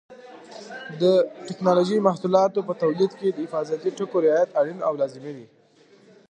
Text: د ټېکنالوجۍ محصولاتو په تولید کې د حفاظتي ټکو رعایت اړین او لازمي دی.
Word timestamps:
د 1.01 1.03
ټېکنالوجۍ 1.47 1.97
محصولاتو 2.07 2.59
په 2.67 2.73
تولید 2.81 3.11
کې 3.19 3.27
د 3.31 3.37
حفاظتي 3.45 3.89
ټکو 3.97 4.17
رعایت 4.25 4.49
اړین 4.59 4.79
او 4.87 4.93
لازمي 5.01 5.31
دی. 5.37 5.45